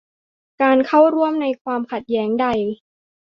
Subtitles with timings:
[0.61, 2.47] การเข้าร่วมในความขัดแย้งใด